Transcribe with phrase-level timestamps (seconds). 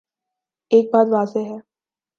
[0.71, 1.57] ایک بات واضح ہے۔